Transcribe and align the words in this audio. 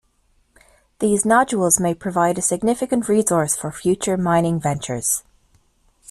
These 0.97 1.25
nodules 1.25 1.79
may 1.79 1.93
provide 1.93 2.39
a 2.39 2.41
significant 2.41 3.07
resource 3.07 3.55
for 3.55 3.71
future 3.71 4.17
mining 4.17 4.59
ventures. 4.59 5.21